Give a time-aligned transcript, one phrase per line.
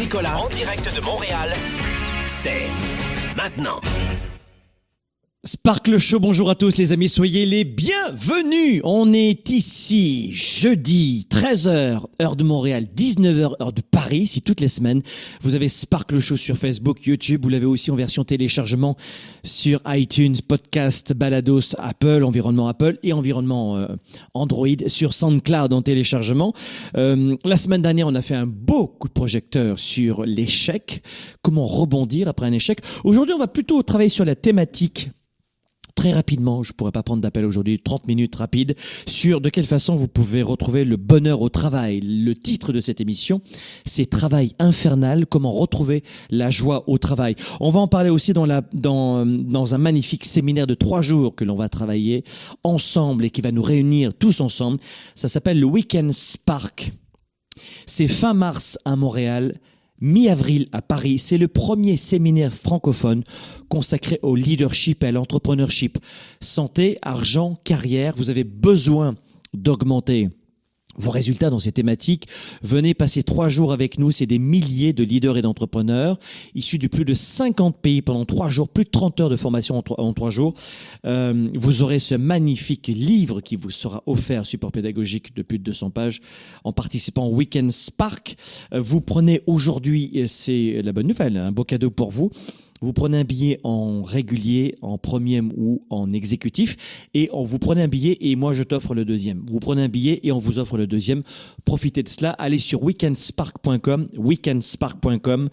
[0.00, 1.52] Nicolas en direct de Montréal.
[2.26, 2.68] C'est
[3.36, 3.82] maintenant.
[5.62, 8.80] Sparkle Show, bonjour à tous les amis, soyez les bienvenus.
[8.82, 14.68] On est ici jeudi 13h heure de Montréal, 19h heure de Paris, si toutes les
[14.68, 15.02] semaines
[15.42, 18.96] vous avez Sparkle Show sur Facebook, YouTube, vous l'avez aussi en version téléchargement
[19.44, 23.86] sur iTunes, podcast, Balados, Apple, environnement Apple et environnement euh,
[24.32, 26.54] Android sur SoundCloud en téléchargement.
[26.96, 31.02] Euh, la semaine dernière, on a fait un beau coup de projecteur sur l'échec,
[31.42, 32.80] comment rebondir après un échec?
[33.04, 35.10] Aujourd'hui, on va plutôt travailler sur la thématique
[36.00, 38.74] très rapidement, je pourrais pas prendre d'appel aujourd'hui, 30 minutes rapides,
[39.06, 42.00] sur de quelle façon vous pouvez retrouver le bonheur au travail.
[42.00, 43.42] Le titre de cette émission,
[43.84, 47.36] c'est Travail infernal, comment retrouver la joie au travail.
[47.60, 51.34] On va en parler aussi dans, la, dans, dans un magnifique séminaire de trois jours
[51.34, 52.24] que l'on va travailler
[52.64, 54.78] ensemble et qui va nous réunir tous ensemble.
[55.14, 56.92] Ça s'appelle le Weekend Spark.
[57.84, 59.60] C'est fin mars à Montréal,
[60.00, 61.18] mi-avril à Paris.
[61.18, 63.22] C'est le premier séminaire francophone
[63.68, 65.98] consacré au leadership et à l'entrepreneurship.
[66.40, 69.16] Santé, argent, carrière, vous avez besoin
[69.52, 70.28] d'augmenter
[70.96, 72.26] vos résultats dans ces thématiques.
[72.62, 74.10] Venez passer trois jours avec nous.
[74.10, 76.18] C'est des milliers de leaders et d'entrepreneurs
[76.54, 79.82] issus de plus de 50 pays pendant trois jours, plus de 30 heures de formation
[79.98, 80.54] en trois, jours.
[81.04, 85.64] Euh, vous aurez ce magnifique livre qui vous sera offert, support pédagogique de plus de
[85.64, 86.20] 200 pages,
[86.64, 88.36] en participant au Weekend Spark.
[88.72, 92.30] Euh, vous prenez aujourd'hui, c'est la bonne nouvelle, un beau cadeau pour vous.
[92.82, 97.82] Vous prenez un billet en régulier, en premier ou en exécutif, et on vous prenez
[97.82, 99.44] un billet et moi je t'offre le deuxième.
[99.50, 101.22] Vous prenez un billet et on vous offre le deuxième.
[101.64, 102.30] Profitez de cela.
[102.30, 105.48] Allez sur weekendspark.com, weekendspark.com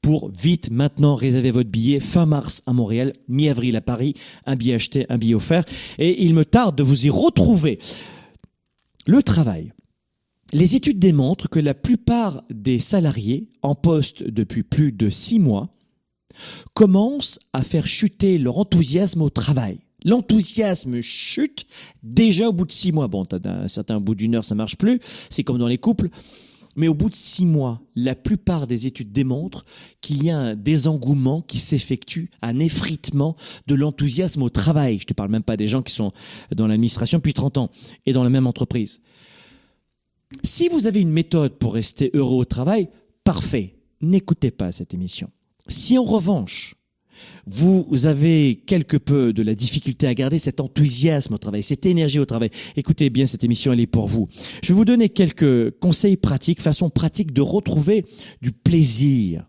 [0.00, 4.14] pour vite maintenant réserver votre billet fin mars à Montréal, mi-avril à Paris,
[4.46, 5.64] un billet acheté, un billet offert.
[5.98, 7.78] Et il me tarde de vous y retrouver.
[9.06, 9.72] Le travail.
[10.52, 15.72] Les études démontrent que la plupart des salariés en poste depuis plus de six mois
[16.74, 19.80] commencent à faire chuter leur enthousiasme au travail.
[20.04, 21.66] L'enthousiasme chute
[22.02, 23.08] déjà au bout de six mois.
[23.08, 25.00] Bon, t'as un certain bout d'une heure, ça marche plus.
[25.30, 26.08] C'est comme dans les couples.
[26.74, 29.64] Mais au bout de six mois, la plupart des études démontrent
[30.00, 34.98] qu'il y a un désengouement qui s'effectue, un effritement de l'enthousiasme au travail.
[34.98, 36.12] Je te parle même pas des gens qui sont
[36.54, 37.70] dans l'administration depuis 30 ans
[38.06, 39.02] et dans la même entreprise.
[40.42, 42.88] Si vous avez une méthode pour rester heureux au travail,
[43.22, 43.76] parfait.
[44.00, 45.30] N'écoutez pas cette émission.
[45.68, 46.74] Si en revanche,
[47.46, 52.18] vous avez quelque peu de la difficulté à garder cet enthousiasme au travail, cette énergie
[52.18, 54.28] au travail, écoutez bien, cette émission, elle est pour vous.
[54.62, 58.04] Je vais vous donner quelques conseils pratiques, façons pratiques de retrouver
[58.40, 59.48] du plaisir.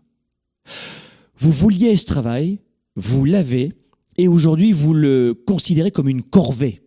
[1.36, 2.58] Vous vouliez ce travail,
[2.96, 3.72] vous l'avez,
[4.16, 6.80] et aujourd'hui, vous le considérez comme une corvée.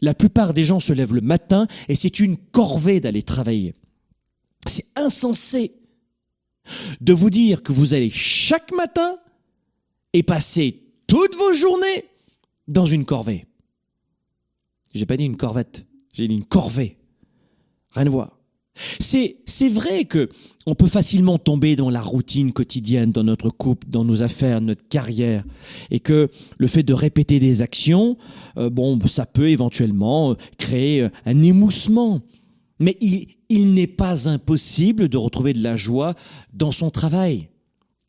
[0.00, 3.74] La plupart des gens se lèvent le matin et c'est une corvée d'aller travailler.
[4.66, 5.72] C'est insensé
[7.00, 9.18] de vous dire que vous allez chaque matin
[10.12, 12.04] et passer toutes vos journées
[12.68, 13.46] dans une corvée.
[14.94, 16.96] J'ai pas dit une corvette, j'ai dit une corvée.
[17.90, 18.38] Rien à voir.
[19.00, 20.30] C'est, c'est vrai que
[20.64, 24.86] on peut facilement tomber dans la routine quotidienne, dans notre couple, dans nos affaires, notre
[24.88, 25.44] carrière,
[25.90, 28.16] et que le fait de répéter des actions,
[28.56, 32.22] euh, bon, ça peut éventuellement créer un émoussement.
[32.82, 36.14] Mais il, n'est pas impossible de retrouver de la joie
[36.52, 37.48] dans son travail.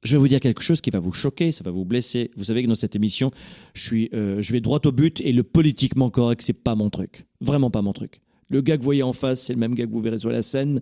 [0.02, 2.31] Je vais vous dire quelque chose qui va vous choquer, ça va vous blesser.
[2.36, 3.30] Vous savez que dans cette émission,
[3.75, 6.90] je suis, euh, je vais droit au but et le politiquement correct, c'est pas mon
[6.90, 8.20] truc, vraiment pas mon truc.
[8.50, 10.31] Le gars que vous voyez en face, c'est le même gars que vous verrez sur
[10.31, 10.81] la scène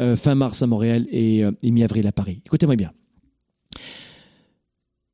[0.00, 2.42] euh, fin mars à Montréal et, euh, et mi-avril à Paris.
[2.46, 2.92] Écoutez-moi bien.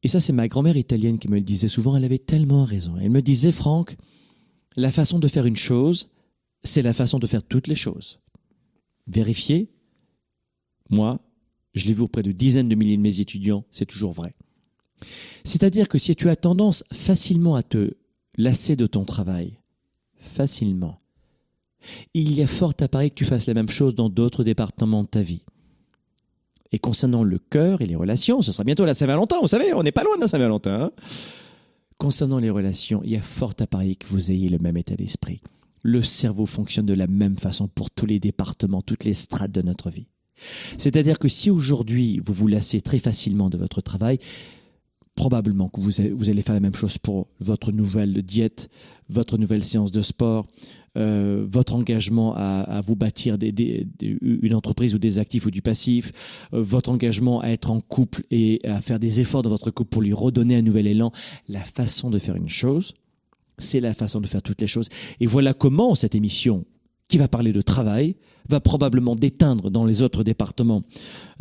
[0.03, 1.97] Et ça, c'est ma grand-mère italienne qui me le disait souvent.
[1.97, 2.97] Elle avait tellement raison.
[3.01, 3.97] Elle me disait, Franck,
[4.77, 6.09] la façon de faire une chose,
[6.63, 8.21] c'est la façon de faire toutes les choses.
[9.07, 9.71] Vérifiez.
[10.91, 11.21] Moi,
[11.75, 14.35] je l'ai vu auprès de dizaines de milliers de mes étudiants, c'est toujours vrai.
[15.45, 17.95] C'est-à-dire que si tu as tendance facilement à te
[18.37, 19.59] lasser de ton travail,
[20.17, 21.01] facilement,
[22.15, 25.05] il y a fort à parier que tu fasses la même chose dans d'autres départements
[25.05, 25.45] de ta vie.
[26.73, 29.83] Et concernant le cœur et les relations, ce sera bientôt la Saint-Valentin, vous savez, on
[29.83, 30.83] n'est pas loin de la Saint-Valentin.
[30.83, 30.91] hein.
[31.97, 34.97] concernant les relations, il y a fort à parier que vous ayez le même état
[34.97, 35.41] d'esprit.
[35.83, 39.63] Le cerveau fonctionne de la même façon pour tous les départements, toutes les strates de
[39.63, 40.07] notre vie.
[40.77, 44.19] C'est-à-dire que si aujourd'hui vous vous lassez très facilement de votre travail,
[45.19, 48.69] probablement que vous, allez faire la même chose pour votre nouvelle diète,
[49.09, 50.47] votre nouvelle séance de sport,
[50.97, 53.37] euh, votre engagement à, vous bâtir
[54.01, 56.13] une entreprise ou des actifs ou du passif,
[56.55, 59.91] euh, votre engagement à être en couple et à faire des efforts dans votre couple
[59.91, 61.11] pour lui redonner un nouvel élan.
[61.49, 62.95] La façon de faire une chose,
[63.59, 64.89] c'est la façon de faire toutes les choses.
[65.21, 66.65] Et voilà comment cette émission,
[67.09, 68.17] qui va parler de travail,
[68.49, 70.83] va probablement déteindre dans les autres départements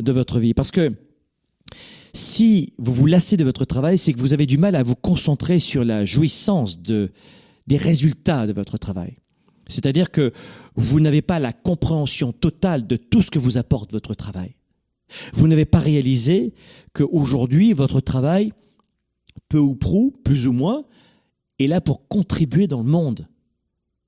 [0.00, 0.54] de votre vie.
[0.54, 0.92] Parce que
[2.14, 4.94] si vous vous lassez de votre travail, c'est que vous avez du mal à vous
[4.94, 7.10] concentrer sur la jouissance de,
[7.66, 9.18] des résultats de votre travail.
[9.68, 10.32] C'est-à-dire que
[10.74, 14.54] vous n'avez pas la compréhension totale de tout ce que vous apporte votre travail.
[15.34, 16.54] Vous n'avez pas réalisé
[16.94, 18.52] qu'aujourd'hui, votre travail,
[19.48, 20.84] peu ou prou, plus ou moins,
[21.58, 23.28] est là pour contribuer dans le monde.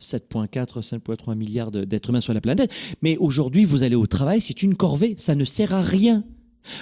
[0.00, 2.72] 7,4, 5,3 milliards d'êtres humains sur la planète.
[3.02, 6.24] Mais aujourd'hui, vous allez au travail, c'est une corvée, ça ne sert à rien.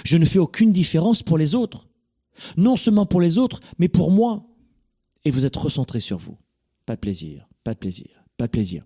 [0.05, 1.87] Je ne fais aucune différence pour les autres.
[2.55, 4.45] Non seulement pour les autres, mais pour moi.
[5.25, 6.37] Et vous êtes recentré sur vous.
[6.85, 8.85] Pas de plaisir, pas de plaisir, pas de plaisir.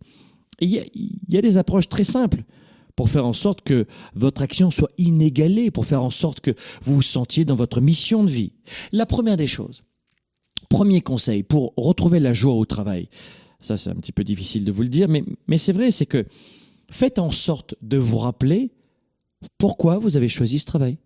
[0.59, 0.91] Il y
[1.27, 2.43] y a des approches très simples
[2.95, 6.51] pour faire en sorte que votre action soit inégalée, pour faire en sorte que
[6.81, 8.53] vous vous sentiez dans votre mission de vie.
[8.91, 9.83] La première des choses,
[10.73, 13.07] premier conseil pour retrouver la joie au travail,
[13.59, 16.07] ça c'est un petit peu difficile de vous le dire, mais, mais c'est vrai, c'est
[16.07, 16.25] que
[16.89, 18.71] faites en sorte de vous rappeler
[19.59, 20.97] pourquoi vous avez choisi ce travail.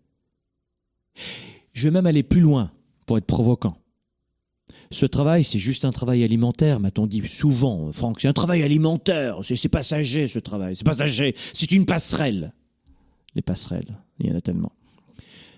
[1.73, 2.71] Je vais même aller plus loin
[3.05, 3.75] pour être provoquant.
[4.89, 7.91] Ce travail, c'est juste un travail alimentaire, m'a-t-on dit souvent.
[7.91, 12.53] Franck, c'est un travail alimentaire, c'est c'est passager ce travail, c'est passager, c'est une passerelle.
[13.35, 14.71] Les passerelles, il y en a tellement.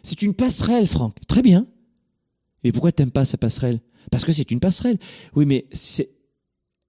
[0.02, 1.16] C'est une passerelle, Franck.
[1.28, 1.68] Très bien.
[2.64, 3.82] Et pourquoi t'aimes pas sa passerelle?
[4.12, 4.98] Parce que c'est une passerelle.
[5.36, 6.10] Oui, mais c'est.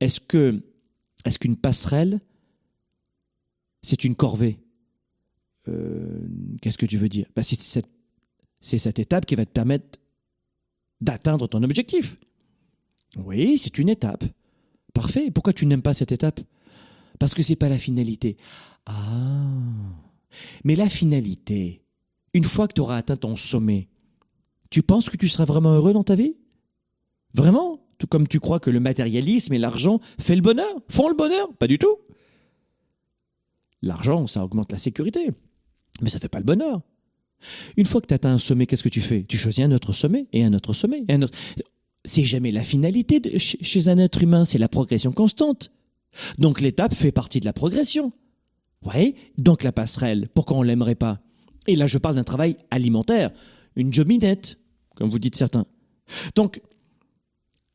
[0.01, 2.21] Est-ce qu'une passerelle,
[3.83, 4.59] c'est une corvée?
[5.69, 6.27] Euh,
[6.63, 7.27] Qu'est-ce que tu veux dire?
[7.37, 7.91] Bah, c'est cette,
[8.61, 9.99] c'est cette étape qui va te permettre
[11.01, 12.17] d'atteindre ton objectif.
[13.17, 14.25] Oui, c'est une étape.
[14.95, 15.31] Parfait.
[15.31, 16.41] Pourquoi tu n'aimes pas cette étape?
[17.19, 18.39] Parce que c'est pas la finalité.
[18.87, 19.47] Ah.
[20.65, 21.83] Mais la finalité,
[22.33, 23.89] une fois que tu auras atteint ton sommet,
[24.71, 26.37] tu penses que tu seras vraiment heureux dans ta vie?
[27.35, 27.81] Vraiment?
[27.99, 31.53] Tout comme tu crois que le matérialisme et l'argent fait le bonheur Font le bonheur?
[31.59, 31.97] Pas du tout.
[33.83, 35.31] L'argent, ça augmente la sécurité,
[36.03, 36.83] mais ça fait pas le bonheur.
[37.77, 39.25] Une fois que tu atteint un sommet, qu'est-ce que tu fais?
[39.25, 41.39] Tu choisis un autre sommet et un autre sommet et un autre.
[42.05, 45.73] C'est jamais la finalité chez un être humain, c'est la progression constante.
[46.39, 48.13] Donc l'étape fait partie de la progression.
[48.85, 51.21] Ouais, donc la passerelle, pourquoi on l'aimerait pas?
[51.67, 53.31] Et là, je parle d'un travail alimentaire,
[53.77, 54.59] une jobinette,
[55.01, 55.65] comme vous dites certains.
[56.37, 56.61] Donc,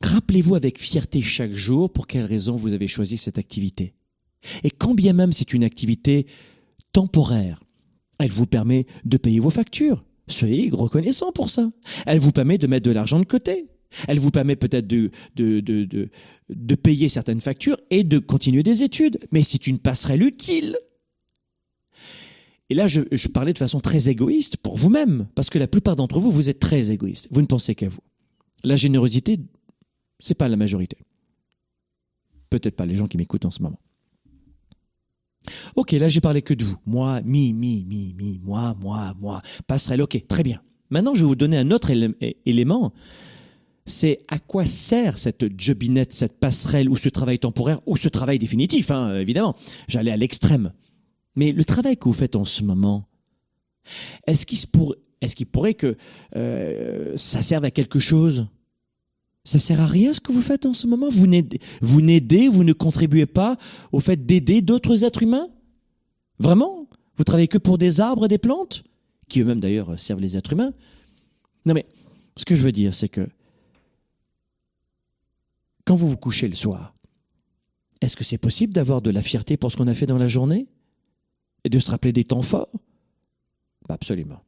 [0.02, 3.96] rappelez-vous avec fierté chaque jour pour quelle raison vous avez choisi cette activité.
[4.64, 6.28] Et quand bien même c'est une activité
[6.94, 7.64] temporaire,
[8.20, 10.06] elle vous permet de payer vos factures.
[10.28, 11.68] Soyez reconnaissant pour ça.
[12.06, 13.66] Elle vous permet de mettre de l'argent de côté.
[14.08, 19.18] Elle vous permet peut-être de payer certaines factures et de continuer des études.
[19.32, 20.78] Mais c'est une passerelle utile.
[22.70, 26.20] Et là, je, parlais de façon très égoïste pour vous-même, parce que la plupart d'entre
[26.20, 27.28] vous, vous êtes très égoïste.
[27.32, 28.02] Vous ne pensez qu'à vous.
[28.64, 29.40] La générosité,
[30.20, 30.98] c'est pas la majorité.
[32.50, 33.80] Peut-être pas les gens qui m'écoutent en ce moment.
[35.76, 36.78] Ok, là j'ai parlé que de vous.
[36.88, 39.44] Moi, mi, mi, mi, mi, moi, moi, moi.
[39.68, 40.62] Passerelle, ok, très bien.
[40.90, 41.92] Maintenant, je vais vous donner un autre
[42.46, 42.94] élément.
[43.86, 48.40] C'est à quoi sert cette jobinette, cette passerelle, ou ce travail temporaire, ou ce travail
[48.40, 49.56] définitif, hein, évidemment.
[49.88, 50.74] J'allais à l'extrême.
[51.36, 53.08] Mais le travail que vous faites en ce moment,
[54.26, 55.98] est-ce qu'il pourrait que
[56.36, 58.48] euh, ça serve à quelque chose?
[59.44, 61.10] Ça sert à rien ce que vous faites en ce moment?
[61.10, 63.58] Vous n'aidez, vous ne contribuez pas
[63.92, 65.50] au fait d'aider d'autres êtres humains?
[66.40, 66.88] Vraiment?
[67.18, 68.84] Vous travaillez que pour des arbres et des plantes?
[69.30, 70.74] Qui eux-mêmes d'ailleurs servent les êtres humains?
[71.66, 71.86] Non mais,
[72.38, 73.28] ce que je veux dire, c'est que
[75.86, 76.96] quand vous vous couchez le soir,
[78.02, 80.28] est-ce que c'est possible d'avoir de la fierté pour ce qu'on a fait dans la
[80.28, 80.68] journée?
[81.66, 82.72] Et de se rappeler des temps forts?
[83.90, 84.42] Bah, Absolument.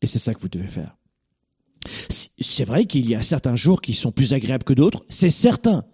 [0.00, 0.96] Et c'est ça que vous devez faire.
[2.08, 5.84] C'est- vrai qu'il y a certains jours qui sont plus agréables que d'autres, c'est certain.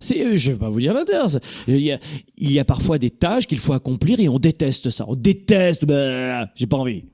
[0.00, 1.38] C'est, euh, je vais pas vous dire l'inverse.
[1.68, 2.00] Il y a,
[2.38, 5.04] il y a parfois des tâches qu'il faut accomplir et on déteste ça.
[5.08, 7.04] On déteste, bah, j'ai pas envie.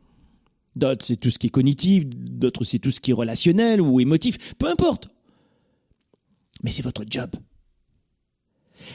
[0.76, 3.98] D'autres, c'est tout ce qui est cognitif, d'autres, c'est tout ce qui est relationnel ou
[3.98, 5.08] émotif, peu importe.
[6.62, 7.30] Mais c'est votre job.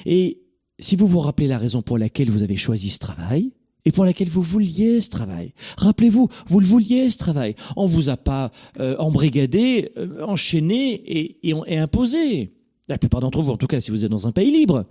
[0.05, 0.40] Et
[0.81, 3.53] si vous vous rappelez la raison pour laquelle vous avez choisi ce travail,
[3.85, 5.53] et pour laquelle vous vouliez ce travail.
[5.77, 7.55] Rappelez-vous, vous le vouliez ce travail.
[7.75, 12.53] On vous a pas euh, embrigadé, euh, enchaîné et, et, et imposé.
[12.87, 14.85] La plupart d'entre vous, en tout cas, si vous êtes dans un pays libre.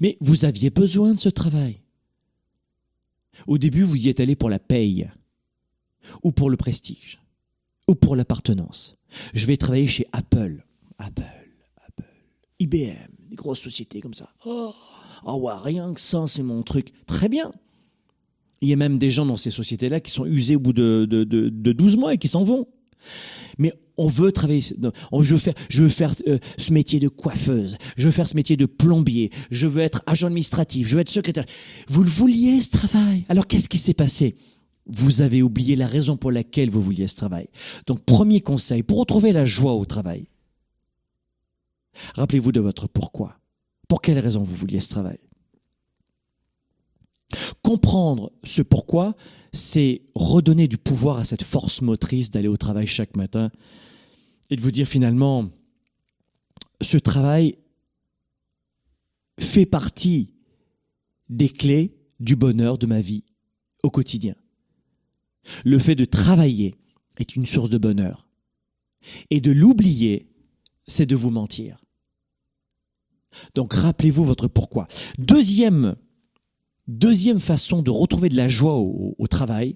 [0.00, 1.80] Mais vous aviez besoin de ce travail.
[3.46, 5.08] Au début, vous y êtes allé pour la paye,
[6.22, 7.20] ou pour le prestige,
[7.88, 8.96] ou pour l'appartenance.
[9.32, 10.64] Je vais travailler chez Apple.
[10.98, 11.43] Apple, Apple,
[12.58, 14.30] IBM, des grosses sociétés comme ça.
[14.46, 14.72] Oh,
[15.24, 16.92] oh ouais, rien que ça, c'est mon truc.
[17.06, 17.52] Très bien.
[18.60, 21.06] Il y a même des gens dans ces sociétés-là qui sont usés au bout de,
[21.08, 22.68] de, de, de 12 mois et qui s'en vont.
[23.58, 24.62] Mais on veut travailler,
[25.12, 28.28] on, je veux faire, je veux faire euh, ce métier de coiffeuse, je veux faire
[28.28, 31.44] ce métier de plombier, je veux être agent administratif, je veux être secrétaire.
[31.88, 33.24] Vous le vouliez ce travail?
[33.28, 34.34] Alors qu'est-ce qui s'est passé?
[34.86, 37.46] Vous avez oublié la raison pour laquelle vous vouliez ce travail.
[37.86, 40.26] Donc premier conseil, pour retrouver la joie au travail,
[42.14, 43.38] rappelez-vous de votre pourquoi.
[43.88, 45.18] Pour quelle raison vous vouliez ce travail?
[47.62, 49.16] Comprendre ce pourquoi,
[49.52, 53.50] c'est redonner du pouvoir à cette force motrice d'aller au travail chaque matin
[54.50, 55.50] et de vous dire finalement,
[56.80, 57.56] ce travail
[59.40, 60.30] fait partie
[61.28, 63.24] des clés du bonheur de ma vie
[63.82, 64.34] au quotidien.
[65.64, 66.76] Le fait de travailler
[67.18, 68.28] est une source de bonheur.
[69.30, 70.28] Et de l'oublier,
[70.86, 71.83] c'est de vous mentir.
[73.54, 74.86] Donc rappelez-vous votre pourquoi.
[76.86, 79.74] Deuxième façon de retrouver de la joie au, travail,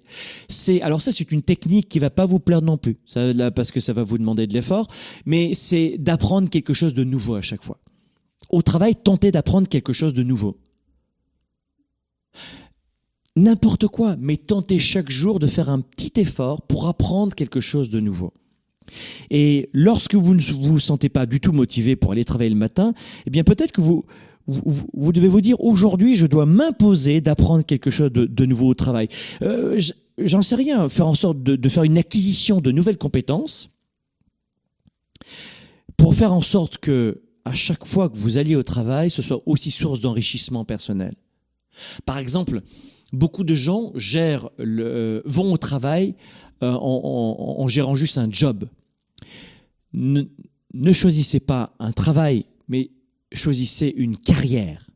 [0.48, 2.98] c'est alors ça c'est une technique qui va pas vous plaire non plus,
[3.54, 4.88] parce que ça va vous demander de l'effort,
[5.24, 7.78] mais c'est d'apprendre quelque chose de nouveau à chaque fois.
[8.50, 10.58] Au travail, tentez d'apprendre quelque chose de nouveau.
[13.36, 17.88] N'importe quoi, mais tentez chaque jour de faire un petit effort pour apprendre quelque chose
[17.88, 18.32] de nouveau.
[19.30, 22.94] Et lorsque vous ne vous sentez pas du tout motivé pour aller travailler le matin,
[23.26, 24.04] eh bien peut-être que vous
[24.46, 29.08] vous, devez vous dire aujourd'hui, je dois m'imposer d'apprendre quelque chose de, nouveau au travail.
[29.42, 29.78] Euh,
[30.18, 33.70] J'en sais rien, faire en sorte de, faire une acquisition de nouvelles compétences
[35.96, 39.40] pour faire en sorte que à chaque fois que vous alliez au travail, ce soit
[39.46, 41.14] aussi source d'enrichissement personnel.
[42.04, 42.62] Par exemple,
[43.12, 46.14] beaucoup de gens gèrent euh, vont au travail
[46.62, 48.68] euh, en, gérant juste un job.
[49.92, 52.90] Ne, choisissez pas un travail, mais
[53.32, 54.90] choisissez une carrière.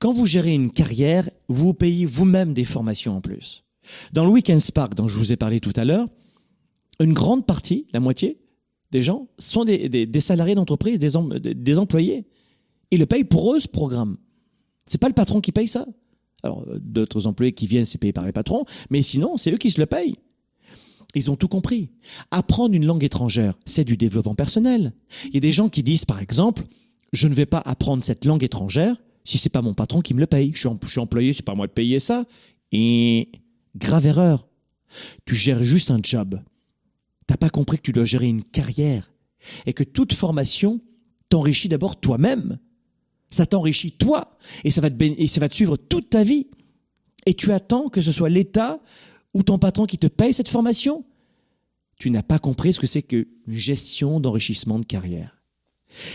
[0.00, 3.64] Quand vous gérez une carrière, vous payez vous-même des formations en plus.
[4.12, 6.08] Dans le Weekend Spark, dont je vous ai parlé tout à l'heure,
[7.00, 8.38] une grande partie, la moitié
[8.90, 11.10] des gens, sont des, salariés d'entreprise, des,
[11.54, 12.26] des, employés.
[12.90, 14.16] Ils le payent pour eux, ce programme.
[14.86, 15.86] C'est pas le patron qui paye ça.
[16.42, 19.70] Alors, d'autres employés qui viennent, c'est payé par les patrons, mais sinon, c'est eux qui
[19.70, 20.16] se le payent.
[21.14, 21.90] Ils ont tout compris.
[22.30, 24.92] Apprendre une langue étrangère, c'est du développement personnel.
[25.26, 26.64] Il y a des gens qui disent, par exemple,
[27.12, 30.20] je ne vais pas apprendre cette langue étrangère si c'est pas mon patron qui me
[30.20, 30.52] le paye.
[30.54, 32.24] Je suis, je suis employé, c'est pas moi de payer ça.
[32.72, 33.28] Et
[33.76, 34.48] grave erreur.
[35.26, 36.40] Tu gères juste un job.
[37.26, 39.12] T'as pas compris que tu dois gérer une carrière
[39.66, 40.80] et que toute formation
[41.28, 42.58] t'enrichit d'abord toi-même.
[43.30, 46.46] Ça t'enrichit toi et ça va te et ça va te suivre toute ta vie.
[47.26, 48.80] Et tu attends que ce soit l'État
[49.38, 51.04] ou ton patron qui te paye cette formation.
[51.98, 55.40] Tu n'as pas compris ce que c'est qu'une gestion d'enrichissement de carrière.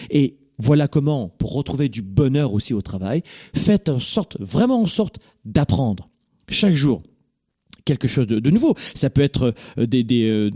[0.09, 3.23] Et voilà comment, pour retrouver du bonheur aussi au travail,
[3.55, 6.09] faites en sorte, vraiment en sorte d'apprendre
[6.49, 7.01] chaque jour
[7.85, 8.75] quelque chose de, nouveau.
[8.93, 10.51] Ça peut être euh, des, euh,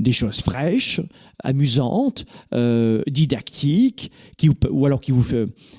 [0.00, 1.00] des choses fraîches,
[1.42, 5.24] amusantes, euh, didactiques, qui, ou alors qui vous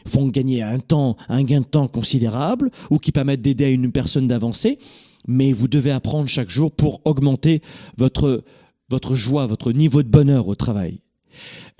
[0.07, 4.27] font gagner un temps, un gain de temps considérable, ou qui permettent d'aider une personne
[4.27, 4.79] d'avancer.
[5.27, 7.61] Mais vous devez apprendre chaque jour pour augmenter
[7.97, 8.43] votre,
[8.89, 10.99] votre joie, votre niveau de bonheur au travail.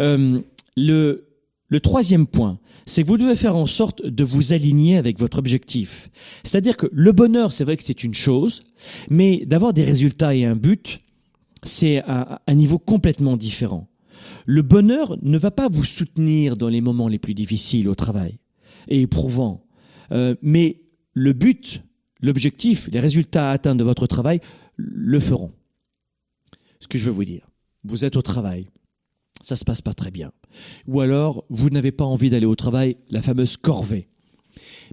[0.02, 0.42] Euh,
[0.76, 1.28] le,
[1.70, 5.40] le troisième point, c'est que vous devez faire en sorte de vous aligner avec votre
[5.40, 6.10] objectif.
[6.44, 8.64] C'est-à-dire que le bonheur, c'est vrai que c'est une chose,
[9.10, 11.00] mais d'avoir des résultats et un but,
[11.64, 13.90] c'est un, un, niveau complètement différent.
[14.46, 18.38] Le bonheur ne va pas vous soutenir dans les moments les plus difficiles au travail
[18.88, 19.66] et éprouvants,
[20.12, 20.82] euh, mais
[21.14, 21.82] le but,
[22.22, 24.40] l'objectif, les résultats à atteindre de votre travail
[24.76, 25.52] le feront.
[26.80, 27.50] Ce que je veux vous dire,
[27.84, 28.68] vous êtes au travail,
[29.42, 30.32] ça se passe pas très bien.
[30.88, 34.08] Ou alors, vous n'avez pas envie d'aller au travail, la fameuse corvée.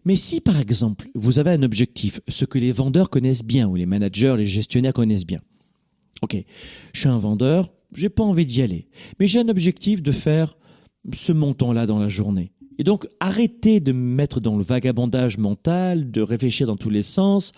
[0.05, 3.77] Mais si, par exemple, vous avez un objectif, ce que les vendeurs connaissent bien, ou
[3.77, 5.41] les managers, les gestionnaires connaissent bien.
[6.23, 6.37] Ok,
[6.93, 8.89] je suis un vendeur, j'ai pas envie d'y aller,
[9.19, 10.57] mais j'ai un objectif de faire
[11.15, 12.53] ce montant-là dans la journée.
[12.83, 17.03] Et donc, arrêtez de me mettre dans le vagabondage mental, de réfléchir dans tous les
[17.03, 17.53] sens.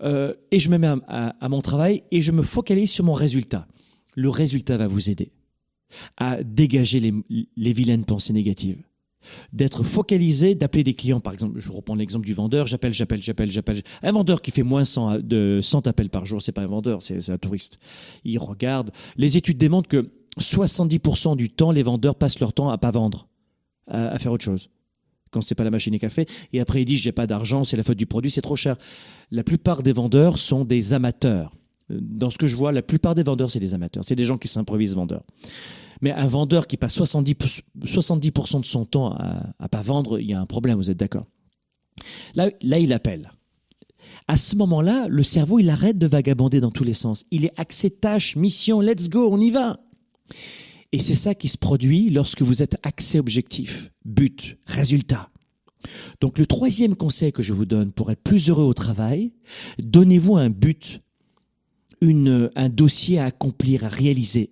[0.00, 3.66] Euh, et je me mets à, mon travail et je me focalise sur mon résultat
[4.14, 5.32] le résultat va vous aider
[6.18, 8.80] à dégager les, vilaines pensées négatives.
[9.52, 11.18] d'être focalisé, d'appeler des clients.
[11.18, 13.82] Par exemple, je reprends l'exemple du vendeur, j'appelle, j'appelle, j'appelle, j'appelle.
[14.04, 17.28] Un vendeur qui fait moins de 100 appels par jour, c'est pas un vendeur, c'est
[17.28, 17.80] un touriste.
[18.24, 18.92] Il regarde.
[19.16, 23.28] Les études démontrent que 70% du temps, les vendeurs passent leur temps à pas vendre,
[23.88, 24.70] à, faire autre chose.
[25.30, 26.26] Quand c'est pas la machine à café.
[26.52, 28.76] Et après, ils disent, j'ai pas d'argent, c'est la faute du produit, c'est trop cher.
[29.30, 31.52] La plupart des vendeurs sont des amateurs.
[31.88, 34.04] Dans ce que je vois, la plupart des vendeurs, c'est des amateurs.
[34.06, 35.24] C'est des gens qui s'improvisent vendeurs.
[36.00, 40.28] Mais un vendeur qui passe 70%, 70 de son temps à, à pas vendre, il
[40.28, 41.26] y a un problème, vous êtes d'accord?
[42.34, 43.30] Là, là, il appelle.
[44.28, 47.24] À ce moment-là, le cerveau, il arrête de vagabonder dans tous les sens.
[47.30, 49.80] Il est axé tâche, mission, let's go, on y va.
[50.92, 55.30] Et c'est ça qui se produit lorsque vous êtes axé objectif, but, résultat.
[56.20, 59.32] Donc le troisième conseil que je vous donne pour être plus heureux au travail,
[59.78, 61.00] donnez-vous un but,
[62.00, 64.50] une, un dossier à accomplir, à réaliser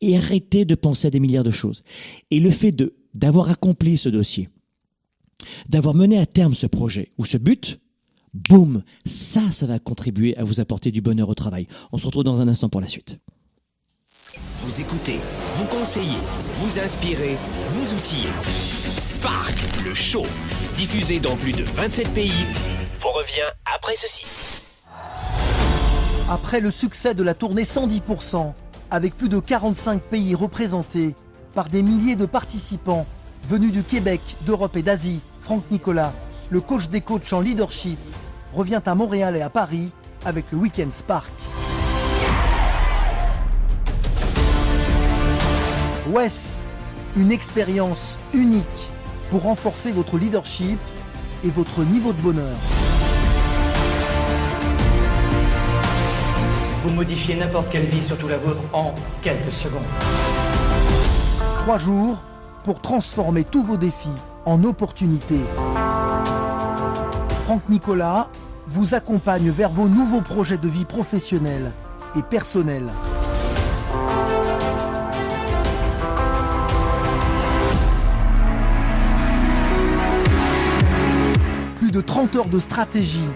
[0.00, 1.84] et arrêtez de penser à des milliards de choses.
[2.30, 2.74] Et le fait
[3.14, 4.48] d'avoir accompli ce dossier,
[5.68, 7.80] d'avoir mené à terme ce projet ou ce but,
[8.34, 11.66] boum, ça, ça va contribuer à vous apporter du bonheur au travail.
[11.92, 13.18] On se retrouve dans un instant pour la suite.
[14.56, 15.18] Vous écoutez,
[15.54, 16.18] vous conseillez,
[16.56, 17.36] vous inspirez,
[17.68, 18.30] vous outillez.
[18.98, 20.24] Spark, le show,
[20.74, 22.46] diffusé dans plus de 27 pays,
[23.00, 24.24] vous revient après ceci.
[26.30, 28.52] Après le succès de la tournée 110%,
[28.90, 31.14] avec plus de 45 pays représentés
[31.54, 33.06] par des milliers de participants
[33.48, 36.12] venus du Québec, d'Europe et d'Asie, Franck Nicolas,
[36.50, 37.98] le coach des coachs en leadership,
[38.52, 39.90] revient à Montréal et à Paris
[40.24, 41.30] avec le Weekend Spark.
[46.10, 46.60] WES,
[47.16, 48.64] une expérience unique
[49.30, 50.78] pour renforcer votre leadership
[51.44, 52.56] et votre niveau de bonheur.
[56.82, 59.82] Vous modifiez n'importe quelle vie, surtout la vôtre, en quelques secondes.
[61.60, 62.18] Trois jours
[62.64, 64.08] pour transformer tous vos défis
[64.46, 65.40] en opportunités.
[67.44, 68.28] Franck Nicolas
[68.66, 71.72] vous accompagne vers vos nouveaux projets de vie professionnelle
[72.16, 72.88] et personnelle.
[82.00, 83.28] De 30 heures de stratégie,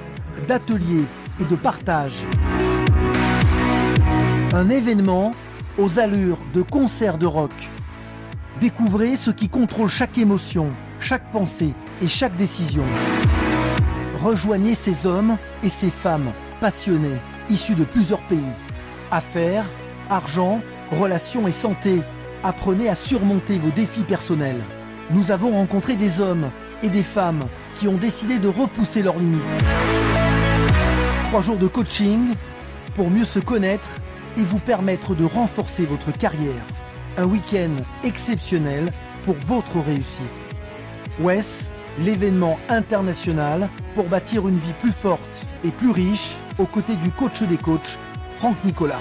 [0.48, 1.04] d'ateliers
[1.38, 2.24] et de partage.
[4.54, 5.32] Un événement
[5.76, 7.52] aux allures de concert de rock.
[8.62, 12.84] Découvrez ce qui contrôle chaque émotion, chaque pensée et chaque décision.
[14.22, 17.18] Rejoignez ces hommes et ces femmes passionnés,
[17.50, 18.54] issus de plusieurs pays.
[19.10, 19.66] Affaires,
[20.08, 22.00] argent, relations et santé.
[22.42, 24.62] Apprenez à surmonter vos défis personnels.
[25.10, 26.48] Nous avons rencontré des hommes
[26.82, 27.44] et des femmes
[27.78, 29.40] qui ont décidé de repousser leurs limites.
[31.28, 32.34] Trois jours de coaching
[32.94, 33.88] pour mieux se connaître
[34.36, 36.62] et vous permettre de renforcer votre carrière.
[37.16, 37.70] Un week-end
[38.02, 38.90] exceptionnel
[39.24, 40.22] pour votre réussite.
[41.20, 47.10] WES, l'événement international pour bâtir une vie plus forte et plus riche aux côtés du
[47.10, 47.98] coach des coachs,
[48.38, 49.00] Franck Nicolas.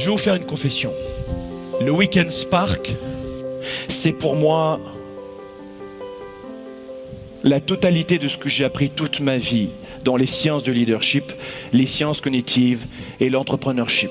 [0.00, 0.94] Je vais vous faire une confession.
[1.84, 2.96] Le Weekend Spark,
[3.86, 4.80] c'est pour moi
[7.42, 9.68] la totalité de ce que j'ai appris toute ma vie
[10.02, 11.30] dans les sciences de leadership,
[11.72, 12.86] les sciences cognitives
[13.20, 14.10] et l'entrepreneurship.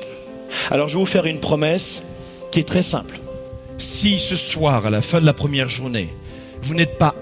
[0.70, 2.04] Alors je vais vous faire une promesse
[2.52, 3.20] qui est très simple.
[3.80, 6.10] Si ce soir, à la fin de la première journée,
[6.62, 7.16] vous n'êtes pas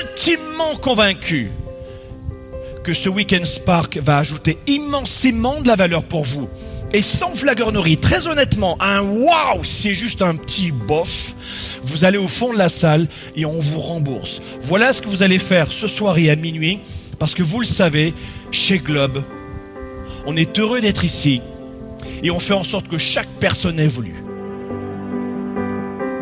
[0.00, 1.50] intimement convaincu
[2.84, 6.48] que ce Weekend Spark va ajouter immensément de la valeur pour vous,
[6.92, 11.34] et sans flagornerie, très honnêtement, un waouh, c'est juste un petit bof,
[11.82, 14.42] vous allez au fond de la salle et on vous rembourse.
[14.60, 16.80] Voilà ce que vous allez faire ce soir et à minuit,
[17.18, 18.12] parce que vous le savez,
[18.50, 19.22] chez Globe,
[20.26, 21.40] on est heureux d'être ici
[22.22, 24.22] et on fait en sorte que chaque personne évolue.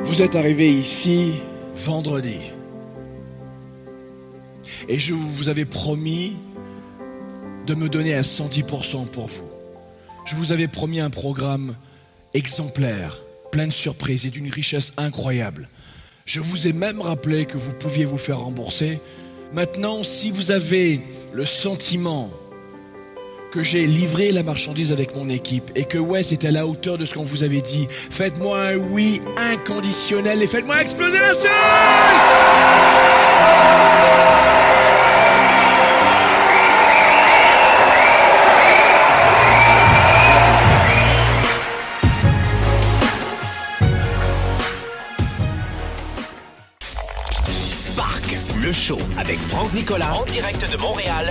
[0.04, 1.32] Vous êtes arrivé ici
[1.74, 2.38] vendredi.
[4.88, 6.34] Et je vous avais promis
[7.66, 9.49] de me donner à 110% pour vous.
[10.30, 11.74] Je vous avais promis un programme
[12.34, 13.18] exemplaire,
[13.50, 15.68] plein de surprises et d'une richesse incroyable.
[16.24, 19.00] Je vous ai même rappelé que vous pouviez vous faire rembourser.
[19.52, 21.00] Maintenant, si vous avez
[21.32, 22.30] le sentiment
[23.50, 26.96] que j'ai livré la marchandise avec mon équipe et que ouais, c'était à la hauteur
[26.96, 31.50] de ce qu'on vous avait dit, faites-moi un oui inconditionnel et faites-moi exploser la salle
[49.18, 51.28] avec Franck Nicolas en direct de Montréal,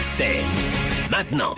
[0.00, 0.40] c'est
[1.10, 1.54] maintenant.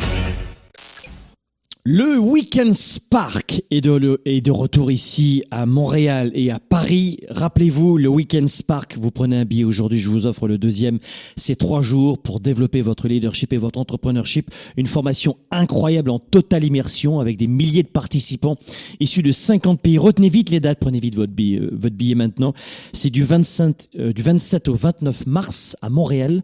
[1.84, 7.20] Le Weekend Spark est de, retour ici à Montréal et à Paris.
[7.30, 10.98] Rappelez-vous, le Weekend Spark, vous prenez un billet aujourd'hui, je vous offre le deuxième.
[11.38, 14.50] C'est trois jours pour développer votre leadership et votre entrepreneurship.
[14.76, 18.58] Une formation incroyable en totale immersion avec des milliers de participants
[19.00, 19.96] issus de 50 pays.
[19.96, 22.52] Retenez vite les dates, prenez vite votre billet, euh, maintenant.
[22.92, 26.42] C'est du, 25, euh, du 27 au 29 mars à Montréal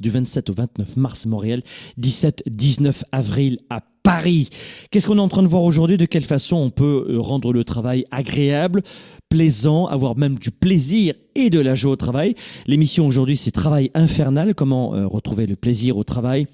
[0.00, 1.62] du 27 au 29 mars Montréal,
[2.00, 4.50] 17-19 avril à Paris.
[4.90, 5.96] Qu'est-ce qu'on est en train de voir aujourd'hui?
[5.96, 8.82] De quelle façon on peut euh, rendre le travail agréable,
[9.28, 12.36] plaisant, avoir même du plaisir et de la joie au travail?
[12.68, 16.46] L'émission aujourd'hui, c'est Travail infernal, comment euh, retrouver le plaisir au travail?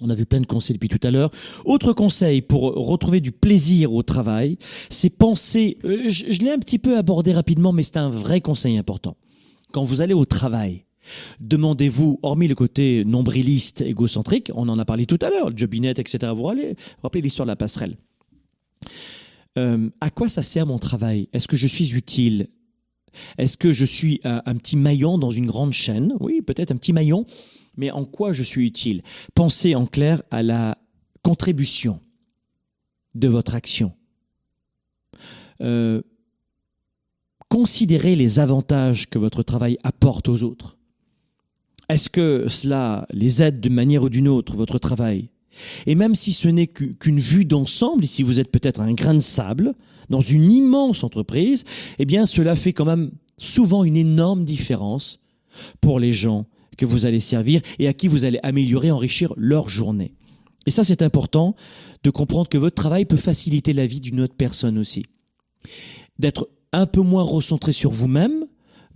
[0.00, 1.30] On a vu plein de conseils depuis tout à l'heure.
[1.64, 4.58] Autre conseil pour retrouver du plaisir au travail,
[4.88, 8.78] c'est penser, euh, je l'ai un petit peu abordé rapidement, mais c'est un vrai conseil
[8.78, 9.16] important.
[9.72, 10.85] Quand vous allez au travail,
[11.40, 15.98] Demandez-vous, hormis le côté nombriliste, égocentrique, on en a parlé tout à l'heure, le jobinette,
[15.98, 16.32] etc.
[16.34, 16.54] Vous vous
[17.02, 17.96] rappelez l'histoire de la passerelle.
[19.58, 21.28] Euh, à quoi ça sert mon travail?
[21.32, 22.48] Est-ce que je suis utile?
[23.38, 26.14] Est-ce que je suis un, un, petit maillon dans une grande chaîne?
[26.20, 27.24] Oui, peut-être un petit maillon,
[27.76, 29.02] mais en quoi je suis utile?
[29.34, 30.76] Pensez en clair à la
[31.22, 32.00] contribution
[33.16, 33.92] de votre action.
[35.60, 36.02] Euh,
[37.48, 40.75] considérez les avantages que votre travail apporte aux autres.
[41.88, 45.30] Est-ce que cela les aide d'une manière ou d'une autre, votre travail?
[45.86, 49.20] Et même si ce n'est qu'une vue d'ensemble, si vous êtes peut-être un grain de
[49.20, 49.74] sable
[50.10, 51.64] dans une immense entreprise,
[51.98, 55.20] eh bien cela fait quand même souvent une énorme différence
[55.80, 56.46] pour les gens
[56.76, 60.14] que vous allez servir et à qui vous allez améliorer, enrichir leur journée.
[60.66, 61.54] Et ça, c'est important
[62.02, 65.04] de comprendre que votre travail peut faciliter la vie d'une autre personne aussi.
[66.18, 68.46] D'être un peu moins recentré sur vous-même,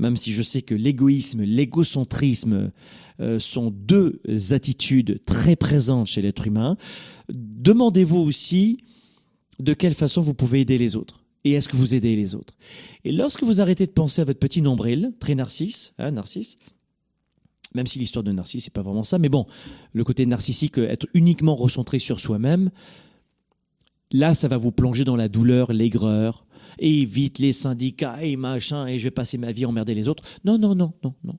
[0.01, 2.73] même si je sais que l'égoïsme, l'égocentrisme
[3.21, 6.77] euh, sont deux attitudes très présentes chez l'être humain,
[7.29, 8.79] demandez-vous aussi
[9.59, 11.23] de quelle façon vous pouvez aider les autres.
[11.45, 12.55] Et est-ce que vous aidez les autres
[13.05, 16.57] Et lorsque vous arrêtez de penser à votre petit nombril, très narcisse, hein, narcisse,
[17.75, 19.47] même si l'histoire de narcisse, c'est pas vraiment ça, mais bon,
[19.93, 22.71] le côté narcissique, être uniquement recentré sur soi-même,
[24.13, 26.45] là, ça va vous plonger dans la douleur, l'aigreur,
[26.81, 30.25] évite les syndicats et machin, et je vais passer ma vie à emmerder les autres.
[30.45, 31.39] Non, non, non, non, non.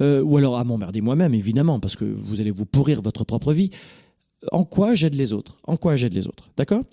[0.00, 3.52] Euh, ou alors à m'emmerder moi-même, évidemment, parce que vous allez vous pourrir votre propre
[3.52, 3.70] vie.
[4.52, 5.58] En quoi j'aide les autres?
[5.64, 6.50] En quoi j'aide les autres?
[6.56, 6.84] D'accord?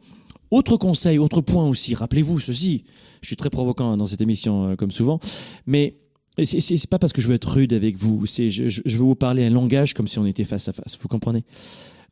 [0.50, 2.86] Autre conseil, autre point aussi, rappelez-vous ceci.
[3.22, 5.20] Je suis très provoquant dans cette émission, euh, comme souvent,
[5.66, 5.98] mais
[6.44, 8.26] c'est pas parce que je veux être rude avec vous.
[8.26, 10.98] Je, veux vous parler un langage comme si on était face à face.
[11.02, 11.44] Vous comprenez?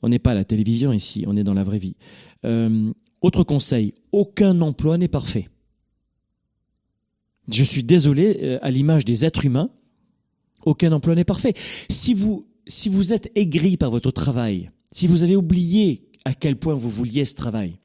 [0.02, 1.96] On n'est pas à la télévision ici, on est dans la vraie vie.
[2.44, 5.49] Euh, autre conseil, aucun emploi n'est parfait.
[7.51, 9.69] Je suis désolé, euh, à l'image des êtres humains,
[10.65, 11.54] aucun emploi n'est parfait.
[11.89, 16.89] Si vous, êtes aigri par votre travail, si vous avez oublié à quel point vous
[16.89, 17.80] vouliez ce travail,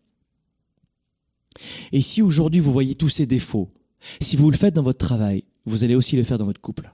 [1.92, 3.70] et si aujourd'hui vous voyez tous ces défauts,
[4.20, 6.90] si vous le faites dans votre travail, vous allez aussi le faire dans votre couple.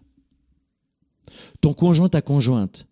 [1.61, 2.89] Ton conjoint, ta conjointe,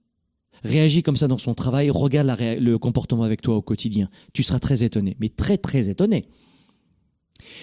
[0.65, 4.09] réagit comme ça dans son travail, regarde le comportement avec toi au quotidien.
[4.33, 6.25] Tu seras très étonné, mais très très étonné.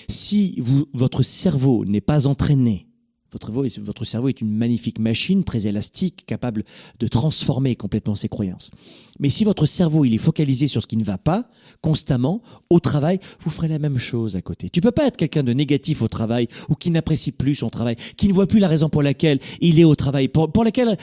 [0.08, 0.62] Si
[0.94, 2.88] votre cerveau n'est pas entraîné
[3.32, 6.64] votre, cerveau est une magnifique machine, très élastique, capable
[7.00, 8.72] de transformer complètement ses croyances.
[9.20, 11.48] Mais si votre cerveau il est focalisé sur ce qui ne va pas,
[11.82, 14.70] constamment, au travail, vous ferez la même chose à côté.
[14.70, 17.96] Tu peux pas être quelqu'un de négatif au travail ou qui n'apprécie plus son travail,
[18.18, 20.98] qui ne voit plus la raison pour laquelle il est au travail, pour, pour laquelle,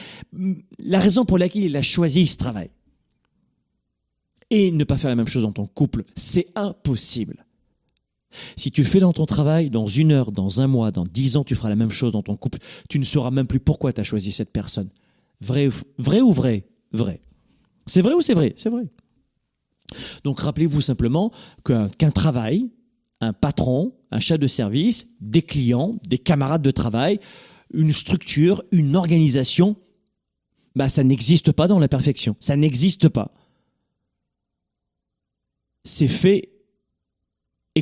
[0.78, 2.70] la raison pour laquelle il a choisi ce travail.
[4.50, 7.44] et ne pas faire la même chose dans ton couple, c'est impossible.
[8.56, 11.44] Si tu fais dans ton travail, dans une heure, dans un mois, dans dix ans,
[11.44, 12.58] tu feras la même chose dans ton couple.
[12.88, 14.90] Tu ne sauras même plus pourquoi tu as choisi cette personne.
[15.40, 16.66] Vrai, vrai ou vrai?
[16.92, 17.22] Vrai.
[17.86, 18.54] C'est vrai ou c'est vrai?
[18.56, 18.84] C'est vrai.
[20.24, 21.32] Donc rappelez-vous simplement
[21.64, 22.70] qu'un travail,
[23.20, 27.18] un patron, un chef de service, des clients, des camarades de travail,
[27.72, 29.76] une structure, une organisation,
[30.74, 32.36] bah ça n'existe pas dans la perfection.
[32.40, 33.32] Ça n'existe pas.
[35.84, 36.50] C'est fait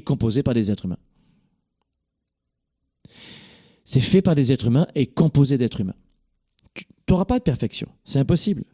[0.00, 0.98] composé par des êtres humains.
[3.84, 5.94] C'est fait par des êtres humains et composé d'êtres humains.
[6.74, 7.88] Tu n'auras pas de perfection.
[8.04, 8.64] C'est impossible.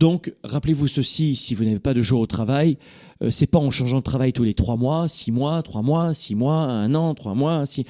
[0.00, 2.76] Donc, rappelez-vous ceci, si vous n'avez pas de jour au travail,
[3.22, 6.14] euh, c'est pas en changeant de travail tous les trois mois, six mois, trois mois,
[6.14, 7.84] six mois, un an, trois mois, six...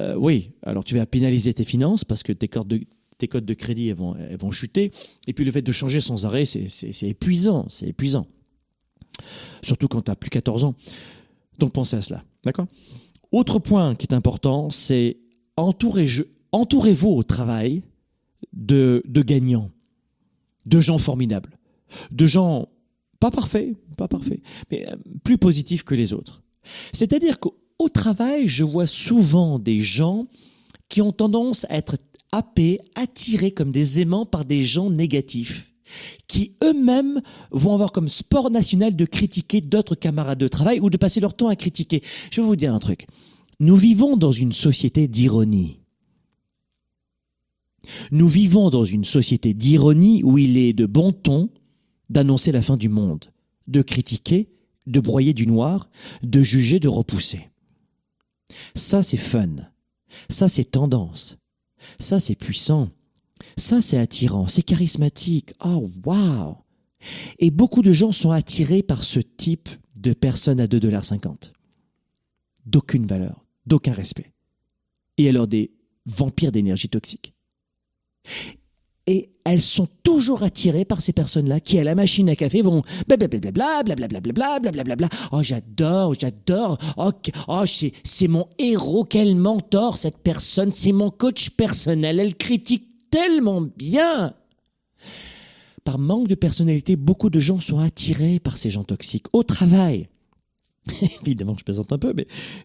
[0.00, 4.50] Euh, oui, alors tu vas pénaliser tes finances parce que tes codes de, crédit vont
[4.50, 4.92] chuter.
[5.26, 8.26] Et puis le fait de changer sans arrêt, c'est épuisant, c'est épuisant.
[9.62, 10.74] Surtout quand tu as plus 14 ans.
[11.58, 12.66] Donc pensez à cela, d'accord.
[13.32, 15.18] Autre point qui est important, c'est
[15.56, 17.82] entourez-vous au travail
[18.52, 19.70] de, de gagnants
[20.68, 21.58] de gens formidables,
[22.12, 22.68] de gens
[23.20, 24.40] pas parfaits, pas parfaits,
[24.70, 26.42] mais euh, plus positifs que les autres.
[26.92, 30.26] C'est-à-dire qu'au travail, je vois souvent des gens
[30.88, 31.96] qui ont tendance à être
[32.30, 35.67] happés, attirés comme des aimants par des gens négatifs,
[36.26, 37.20] qui eux-mêmes
[37.50, 41.34] vont avoir comme sport national de critiquer d'autres camarades de travail ou de passer leur
[41.34, 42.02] temps à critiquer.
[42.30, 43.06] Je vais vous dire un truc.
[43.60, 45.80] Nous vivons dans une société d'ironie.
[48.10, 51.50] Nous vivons dans une société d'ironie où il est de bon ton
[52.10, 53.26] d'annoncer la fin du monde,
[53.66, 54.48] de critiquer,
[54.86, 55.90] de broyer du noir,
[56.22, 57.48] de juger, de repousser.
[58.74, 59.56] Ça, c'est fun.
[60.28, 61.36] Ça, c'est tendance.
[61.98, 62.90] Ça, c'est puissant.
[63.56, 64.48] Ça, c'est attirant.
[64.48, 65.52] C'est charismatique.
[65.64, 66.56] Oh, waouh!
[67.38, 71.52] Et beaucoup de gens sont attirés par ce type de personnes à 2,50$.
[72.66, 74.32] D'aucune valeur, d'aucun respect.
[75.16, 75.72] Et alors des
[76.06, 77.34] vampires d'énergie toxique.
[79.06, 82.82] Et elles sont toujours attirées par ces personnes-là qui, à la machine à café, vont
[83.06, 85.08] blablabla, blablabla, blablabla.
[85.32, 86.76] Oh, j'adore, j'adore.
[86.98, 87.10] Oh,
[87.48, 89.04] oh c'est mon héros.
[89.04, 90.72] Quel mentor, cette personne.
[90.72, 92.20] C'est mon coach personnel.
[92.20, 94.34] Elle critique tellement bien.
[95.84, 99.26] Par manque de personnalité, beaucoup de gens sont attirés par ces gens toxiques.
[99.32, 100.08] Au travail.
[101.22, 102.14] Évidemment, je plaisante un peu,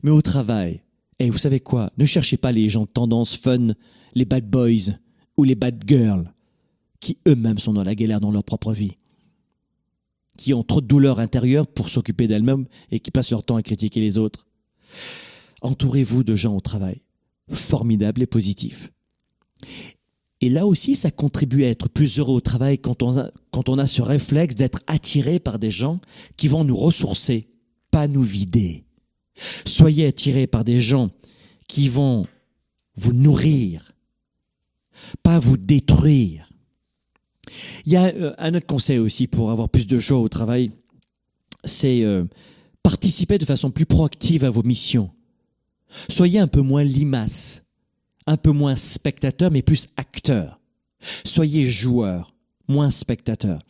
[0.04, 0.82] mais, au travail.
[1.20, 1.92] Et vous savez quoi?
[1.98, 3.70] Ne cherchez pas les gens tendance fun,
[4.14, 4.94] les bad boys
[5.38, 6.34] ou les bad girls,
[7.00, 8.98] qui eux-mêmes sont dans la galère dans leur propre vie,
[10.38, 13.64] qui ont trop de douleurs intérieures pour s'occuper d'elles-mêmes et qui passent leur temps à
[13.64, 14.48] critiquer les autres.
[15.62, 17.02] Entourez-vous de gens au travail,
[17.50, 18.92] formidables et positifs.
[20.44, 24.02] Et là aussi, ça contribue à être plus heureux au travail quand on a, ce
[24.02, 26.02] réflexe d'être attiré par des gens
[26.36, 27.48] qui vont nous ressourcer,
[27.92, 28.84] pas nous vider.
[29.66, 31.12] Soyez attirés par des gens
[31.70, 32.28] qui vont
[32.98, 33.94] vous nourrir,
[35.24, 36.50] pas vous détruire.
[37.86, 40.72] Il y a euh, un autre conseil aussi pour avoir plus de joie au travail,
[41.64, 42.26] c'est euh,
[42.84, 45.10] participer de façon plus proactive à vos missions.
[46.10, 47.63] Soyez un peu moins limace,
[48.28, 50.60] un peu moins spectateur, mais plus acteur.
[51.26, 52.34] Soyez joueur,
[52.68, 53.62] moins spectateur.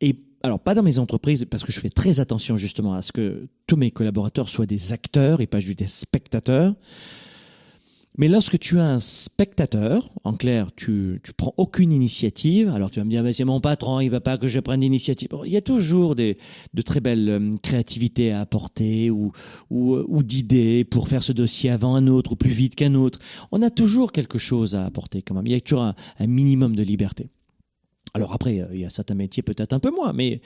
[0.00, 3.12] Et alors, pas dans mes entreprises, parce que je fais très attention justement à ce
[3.12, 6.74] que tous mes collaborateurs soient des acteurs et pas juste des spectateurs.
[8.16, 13.00] Mais lorsque tu as un spectateur, en clair, tu, tu prends aucune initiative, alors tu
[13.00, 15.30] vas me dire, mais c'est mon patron, il va pas que je prenne l'initiative.
[15.44, 16.38] il y a toujours des,
[16.74, 19.32] de très belles euh, créativités à apporter ou,
[19.70, 23.18] ou, ou d'idées pour faire ce dossier avant un autre ou plus vite qu'un autre.
[23.50, 25.46] On a toujours quelque chose à apporter quand même.
[25.46, 27.30] Il y a toujours un minimum de liberté.
[28.12, 30.40] Alors après, il y a certains métiers peut-être un peu moins, mais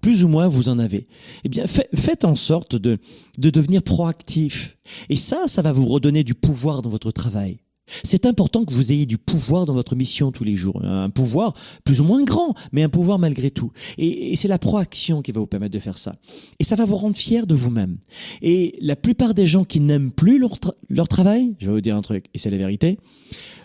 [0.00, 1.06] plus ou moins vous en avez.
[1.44, 2.98] Eh bien, faites en sorte de,
[3.38, 4.76] de devenir proactif.
[5.08, 7.60] Et ça, ça va vous redonner du pouvoir dans votre travail.
[8.02, 10.82] C'est important que vous ayez du pouvoir dans votre mission tous les jours.
[10.84, 13.72] Un pouvoir plus ou moins grand, mais un pouvoir malgré tout.
[13.98, 16.14] Et, c'est la proaction qui va vous permettre de faire ça.
[16.58, 17.98] Et ça va vous rendre fier de vous-même.
[18.42, 20.56] Et la plupart des gens qui n'aiment plus leur,
[20.88, 22.98] leur, travail, je vais vous dire un truc, et c'est la vérité,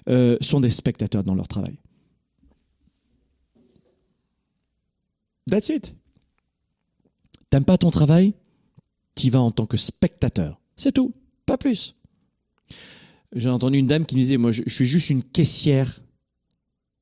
[0.10, 1.80] euh, sont des spectateurs dans leur travail.
[5.50, 5.96] That's it.
[7.50, 8.34] T'aimes pas ton travail
[9.16, 10.62] T'y vas en tant que spectateur.
[10.78, 11.14] C'est tout,
[11.46, 11.96] pas plus.
[13.36, 16.02] J'ai entendu une dame qui me disait Moi, je, suis juste une caissière.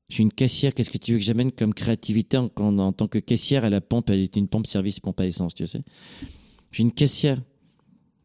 [0.08, 3.18] Je suis une caissière, qu'est-ce que tu veux que j'amène comme créativité en, tant que
[3.18, 4.10] caissière à la pompe?
[4.10, 5.82] Elle une pompe service pompe à essence, tu sais.
[6.70, 7.40] Je suis une caissière.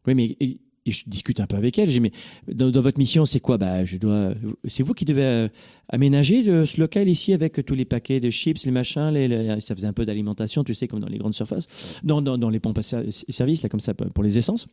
[0.07, 0.37] Oui, mais
[0.85, 1.89] et je discute un peu avec elle.
[1.89, 2.11] J'ai mais
[2.47, 3.57] dans, votre mission, c'est quoi?
[3.57, 4.33] Bah, je dois.
[4.65, 5.47] C'est vous qui devez euh,
[5.89, 9.09] aménager le, ce local ici avec tous les paquets de chips, les machins.
[9.09, 12.21] Les, les ça faisait un peu d'alimentation, tu sais, comme dans les grandes surfaces, dans,
[12.21, 14.67] dans, dans les pompes à service, là, comme ça, pour les essences.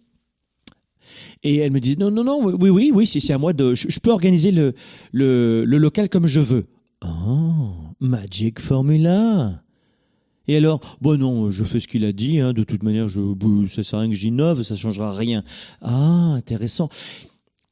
[1.43, 3.75] Et elle me dit non, non, non, oui, oui, oui, c'est à moi de.
[3.75, 4.75] Je, je peux organiser le,
[5.13, 6.67] le, le local comme je veux.
[7.03, 7.71] Oh,
[8.01, 9.63] Magic Formula.
[10.51, 13.21] Et alors, bon non, je fais ce qu'il a dit, hein, de toute manière, je,
[13.73, 15.45] ça sert à rien que j'innove, ça changera rien.
[15.81, 16.89] Ah, intéressant.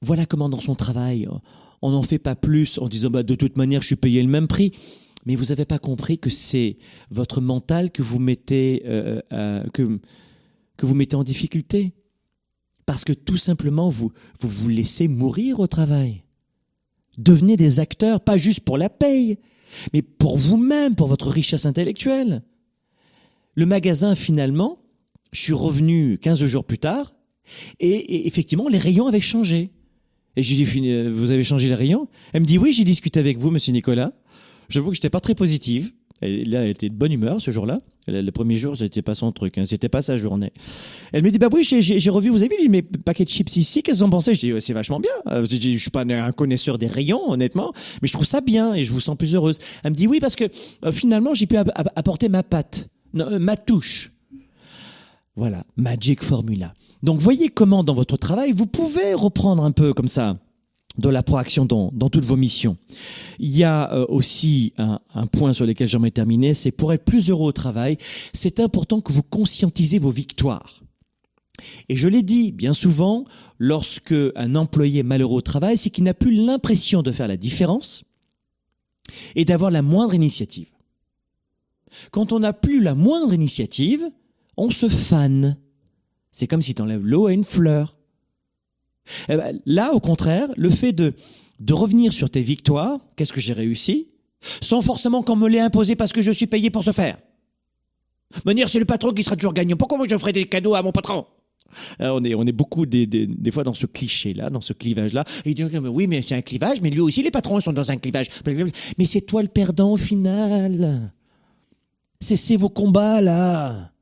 [0.00, 1.26] Voilà comment dans son travail,
[1.82, 4.28] on n'en fait pas plus en disant, bah, de toute manière, je suis payé le
[4.28, 4.70] même prix.
[5.26, 6.78] Mais vous n'avez pas compris que c'est
[7.10, 9.98] votre mental que vous mettez, euh, euh, que,
[10.76, 11.94] que vous mettez en difficulté.
[12.86, 16.22] Parce que tout simplement, vous, vous vous laissez mourir au travail.
[17.16, 19.36] Devenez des acteurs, pas juste pour la paye,
[19.92, 22.44] mais pour vous-même, pour votre richesse intellectuelle.
[23.54, 24.78] Le magasin, finalement,
[25.32, 27.14] je suis revenu 15 jours plus tard,
[27.80, 29.70] et, effectivement, les rayons avaient changé.
[30.36, 32.08] Et j'ai dit, euh, vous avez changé les rayons?
[32.32, 34.12] Elle me dit, oui, j'ai discuté avec vous, monsieur Nicolas.
[34.68, 35.92] J'avoue que j'étais pas très positive.
[36.20, 37.80] Et là, elle était de bonne humeur ce jour-là.
[38.08, 39.64] Le premier jour, c'était pas son truc, hein.
[39.66, 40.52] c'était pas sa journée.
[41.12, 42.30] Elle me dit bah oui, j'ai revu.
[42.30, 44.34] Vous avez vu mes paquets de chips ici Qu'est-ce que vous en pensez?
[44.34, 45.12] Je dis c'est vachement bien.
[45.30, 48.40] Euh, je, dis, je suis pas un connaisseur des rayons, honnêtement, mais je trouve ça
[48.40, 49.58] bien et je vous sens plus heureuse.
[49.84, 50.44] Elle me dit oui parce que
[50.84, 52.88] euh, finalement j'ai pu apporter ma patte.
[53.20, 54.12] Euh, ma touche.
[55.36, 56.74] Voilà, Magic Formula.
[57.02, 60.36] Donc voyez comment dans votre travail, vous pouvez reprendre un peu comme ça
[60.98, 62.76] de la proaction dans, dans toutes vos missions.
[63.38, 67.04] Il y a euh, aussi un, un, point sur lequel j'aimerais terminer, c'est pour être
[67.04, 67.98] plus heureux au travail,
[68.32, 70.82] c'est important que vous conscientisez vos victoires.
[71.88, 73.24] Et je l'ai dit bien souvent,
[73.58, 77.36] lorsque un employé est malheureux au travail, c'est qu'il n'a plus l'impression de faire la
[77.36, 78.04] différence
[79.34, 80.68] et d'avoir la moindre initiative.
[82.10, 84.04] Quand on n'a plus la moindre initiative,
[84.56, 85.56] on se fane.
[86.30, 87.98] C'est comme si tu enlèves l'eau à une fleur.
[89.28, 91.14] Eh ben, là, au contraire, le fait de,
[91.60, 94.08] de revenir sur tes victoires, qu'est-ce que j'ai réussi,
[94.60, 97.18] sans forcément qu'on me l'ait imposé parce que je suis payé pour ce faire.
[98.44, 99.76] Me dire, c'est le patron qui sera toujours gagnant.
[99.76, 101.26] Pourquoi moi je ferai des cadeaux à mon patron?
[102.00, 105.24] Euh, on est, on est beaucoup des, des, fois dans ce cliché-là, dans ce clivage-là.
[105.44, 107.96] Et dit, oui, mais c'est un clivage, mais lui aussi, les patrons sont dans un
[107.96, 108.28] clivage.
[108.98, 111.12] Mais c'est toi le perdant au final.
[112.20, 113.92] Cessez vos combats là.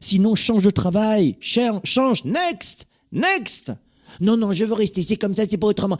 [0.00, 1.36] Sinon, change de travail.
[1.40, 2.24] Change.
[2.24, 2.88] Next.
[3.12, 3.72] Next.
[4.20, 5.02] Non, non, je veux rester.
[5.02, 5.98] C'est comme ça, c'est pas autrement.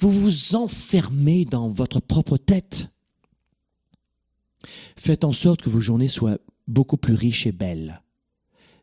[0.00, 2.88] Vous vous enfermez dans votre propre tête.
[4.96, 8.02] Faites en sorte que vos journées soient beaucoup plus riches et belles.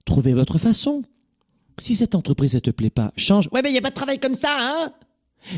[0.06, 1.04] Trouvez votre façon.
[1.78, 3.50] Si cette entreprise ne te plaît pas, change.
[3.52, 4.94] Ouais, mais il n'y a pas de travail comme ça, hein?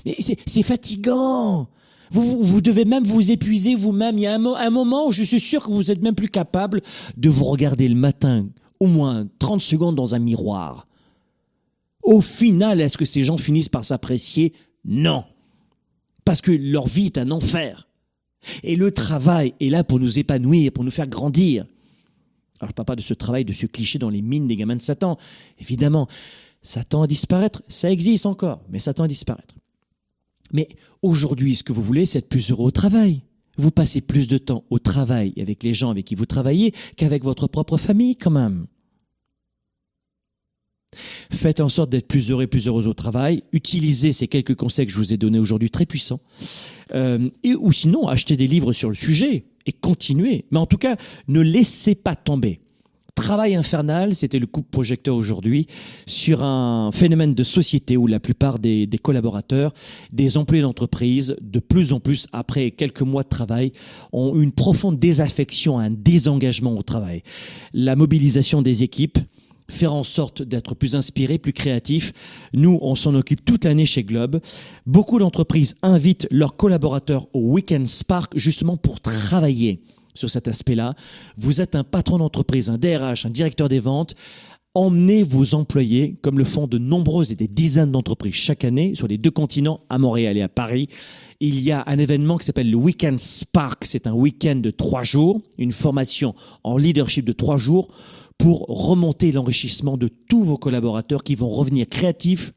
[0.05, 1.67] Mais c'est fatigant.
[2.13, 4.19] Vous, devez même vous épuiser vous-même.
[4.19, 6.81] Il y a un, moment où je suis sûr que vous êtes même plus capable
[7.17, 8.47] de vous regarder le matin,
[8.79, 10.87] au moins 30 secondes dans un miroir.
[12.03, 14.53] Au final, est-ce que ces gens finissent par s'apprécier?
[14.85, 15.23] Non.
[16.23, 17.87] Parce que leur vie est un enfer.
[18.61, 21.65] Et le travail est là pour nous épanouir, pour nous faire grandir.
[22.59, 24.81] Alors je pas de ce travail, de ce cliché dans les mines des gamins de
[24.83, 25.17] Satan.
[25.59, 26.07] Évidemment,
[26.61, 29.55] Satan à disparaître, ça existe encore, mais Satan à disparaître.
[30.53, 30.69] Mais
[31.01, 33.23] aujourd'hui, ce que vous voulez, c'est être plus heureux au travail.
[33.57, 37.23] Vous passez plus de temps au travail avec les gens avec qui vous travaillez qu'avec
[37.23, 38.65] votre propre famille quand même.
[41.31, 43.43] Faites en sorte d'être plus heureux et plus heureuse au travail.
[43.51, 46.19] Utilisez ces quelques conseils que je vous ai donnés aujourd'hui, très puissants.
[46.93, 47.29] Euh,
[47.59, 50.45] ou sinon, achetez des livres sur le sujet et continuez.
[50.51, 50.97] Mais en tout cas,
[51.27, 52.59] ne laissez pas tomber.
[53.15, 55.67] Travail infernal, c'était le coup projecteur aujourd'hui
[56.07, 59.71] sur un phénomène de société où la plupart des, des collaborateurs,
[60.11, 63.71] des employés d'entreprise, de plus en plus, après quelques mois de travail,
[64.13, 67.21] ont une profonde désaffection, un désengagement au travail.
[67.73, 69.19] La mobilisation des équipes,
[69.69, 72.13] faire en sorte d'être plus inspiré, plus créatif.
[72.53, 74.39] Nous, on s'en occupe toute l'année chez Globe.
[74.85, 79.81] Beaucoup d'entreprises invitent leurs collaborateurs au Weekend Spark justement pour travailler
[80.13, 80.95] sur cet aspect-là.
[81.37, 84.15] Vous êtes un patron d'entreprise, un DRH, un directeur des ventes.
[84.75, 89.07] Emmenez vos employés, comme le font de nombreuses et des dizaines d'entreprises chaque année sur
[89.07, 90.87] les deux continents, à Montréal et à Paris.
[91.39, 93.85] Il y a un événement qui s'appelle le Weekend Spark.
[93.85, 96.33] C'est un week-end de trois jours, une formation
[96.63, 97.89] en leadership de trois jours
[98.39, 102.51] pour remonter l'enrichissement de tous vos collaborateurs qui vont revenir créatifs,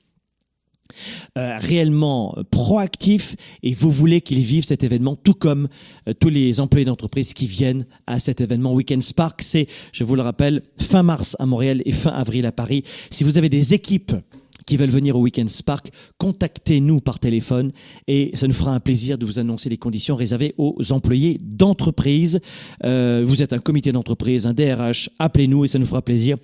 [1.38, 5.68] euh, réellement proactifs et vous voulez qu'ils vivent cet événement tout comme
[6.08, 9.42] euh, tous les employés d'entreprise qui viennent à cet événement Weekend Spark.
[9.42, 12.82] C'est, je vous le rappelle, fin mars à Montréal et fin avril à Paris.
[13.10, 14.12] Si vous avez des équipes
[14.66, 17.72] qui veulent venir au Weekend Spark, contactez-nous par téléphone
[18.08, 22.40] et ça nous fera un plaisir de vous annoncer les conditions réservées aux employés d'entreprise.
[22.84, 26.36] Euh, vous êtes un comité d'entreprise, un DRH, appelez-nous et ça nous fera plaisir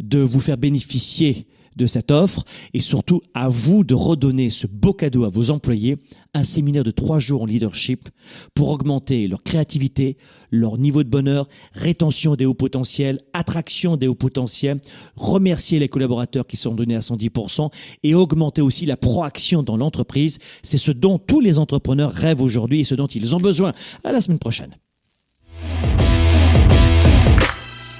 [0.00, 1.46] de vous faire bénéficier
[1.78, 2.44] de cette offre
[2.74, 5.96] et surtout à vous de redonner ce beau cadeau à vos employés,
[6.34, 8.08] un séminaire de trois jours en leadership
[8.54, 10.16] pour augmenter leur créativité,
[10.50, 14.80] leur niveau de bonheur, rétention des hauts potentiels, attraction des hauts potentiels,
[15.16, 17.70] remercier les collaborateurs qui sont donnés à 110%
[18.02, 20.38] et augmenter aussi la proaction dans l'entreprise.
[20.62, 23.72] C'est ce dont tous les entrepreneurs rêvent aujourd'hui et ce dont ils ont besoin.
[24.04, 24.74] À la semaine prochaine.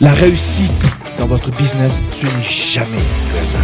[0.00, 0.86] La réussite
[1.28, 3.04] votre business, ce n'est jamais
[3.34, 3.62] le hasard.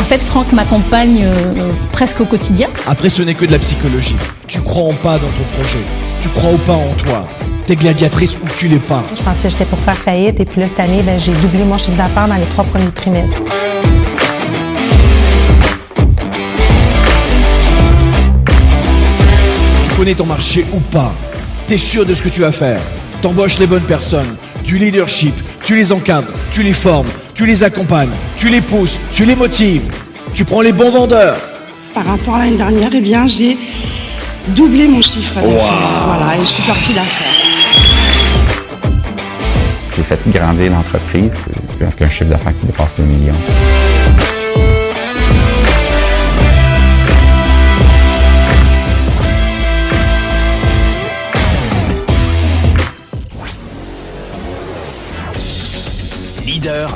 [0.00, 2.68] En fait, Franck m'accompagne euh, presque au quotidien.
[2.86, 4.16] Après, ce n'est que de la psychologie.
[4.46, 5.84] Tu crois en pas dans ton projet.
[6.22, 7.28] Tu crois ou pas en toi.
[7.66, 9.04] T'es gladiatrice ou tu l'es pas.
[9.14, 11.62] Je pensais que j'étais pour faire faillite et puis là, cette année, ben, j'ai doublé
[11.64, 13.42] mon chiffre d'affaires dans les trois premiers trimestres.
[19.84, 21.12] Tu connais ton marché ou pas.
[21.66, 22.80] T'es sûr de ce que tu vas faire.
[23.20, 24.36] T'embauches les bonnes personnes.
[24.68, 25.34] Du leadership.
[25.62, 26.28] Tu les encadres.
[26.52, 27.08] Tu les formes.
[27.34, 28.10] Tu les accompagnes.
[28.36, 29.00] Tu les pousses.
[29.14, 29.80] Tu les motives.
[30.34, 31.38] Tu prends les bons vendeurs.
[31.94, 33.56] Par rapport à l'année dernière, eh bien, j'ai
[34.48, 36.04] doublé mon chiffre d'affaires.
[36.04, 37.28] Voilà, et je suis sortie d'affaires.
[39.96, 41.38] J'ai fait grandir l'entreprise
[41.80, 43.34] avec un chiffre d'affaires qui dépasse le million.